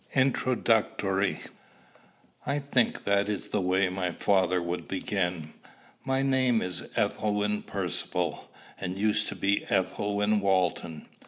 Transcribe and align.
INTRODUCTORY. 0.15 1.41
I 2.43 2.57
think 2.57 3.03
that 3.03 3.29
is 3.29 3.49
the 3.49 3.61
way 3.61 3.87
my 3.89 4.11
father 4.11 4.59
would 4.59 4.87
begin. 4.87 5.53
My 6.03 6.23
name 6.23 6.59
is 6.63 6.81
Ethelwyn 6.97 7.61
Percivale, 7.67 8.49
and 8.79 8.97
used 8.97 9.27
to 9.27 9.35
be 9.35 9.63
Ethelwyn 9.69 10.39
Walton. 10.39 11.07